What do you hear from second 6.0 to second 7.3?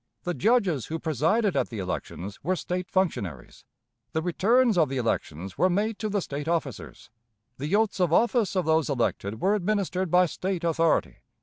the State officers.